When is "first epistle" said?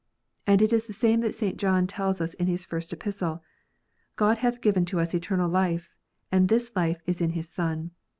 2.65-3.43